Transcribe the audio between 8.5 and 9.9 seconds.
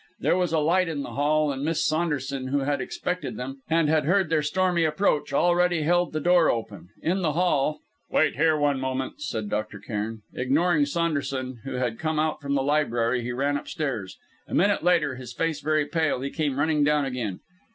one moment," said Dr.